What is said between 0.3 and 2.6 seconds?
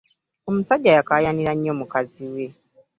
Omusajja yakaayuukira nnyo mukazi we.